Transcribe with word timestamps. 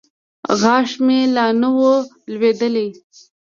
غاښ 0.59 0.89
مې 1.05 1.19
لا 1.35 1.45
نه 1.61 1.69
و 1.77 1.79
لوېدلى. 2.31 2.87